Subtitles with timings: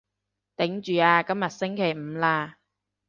[0.03, 0.03] 頂
[0.81, 2.55] 住啊，今日星期五喇